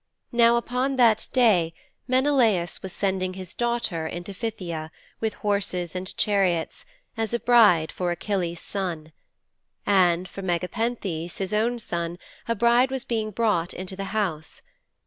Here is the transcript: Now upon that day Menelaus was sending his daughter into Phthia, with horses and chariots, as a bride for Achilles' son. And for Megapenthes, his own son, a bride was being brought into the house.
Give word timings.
Now 0.31 0.57
upon 0.57 0.95
that 0.95 1.27
day 1.31 1.75
Menelaus 2.07 2.81
was 2.81 2.91
sending 2.91 3.35
his 3.35 3.53
daughter 3.53 4.07
into 4.07 4.33
Phthia, 4.33 4.89
with 5.19 5.35
horses 5.45 5.95
and 5.95 6.17
chariots, 6.17 6.85
as 7.17 7.35
a 7.35 7.39
bride 7.39 7.91
for 7.91 8.09
Achilles' 8.09 8.59
son. 8.61 9.11
And 9.85 10.27
for 10.27 10.41
Megapenthes, 10.41 11.37
his 11.37 11.53
own 11.53 11.77
son, 11.77 12.17
a 12.47 12.55
bride 12.55 12.89
was 12.89 13.05
being 13.05 13.29
brought 13.29 13.75
into 13.75 13.95
the 13.95 14.05
house. 14.05 14.63